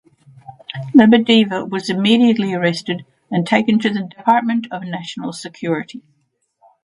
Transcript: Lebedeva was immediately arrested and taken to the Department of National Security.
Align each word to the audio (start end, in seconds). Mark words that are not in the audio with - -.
Lebedeva 0.95 1.63
was 1.69 1.87
immediately 1.87 2.53
arrested 2.55 3.05
and 3.29 3.45
taken 3.45 3.77
to 3.77 3.91
the 3.93 4.01
Department 4.01 4.65
of 4.71 4.81
National 4.81 5.31
Security. 5.31 6.01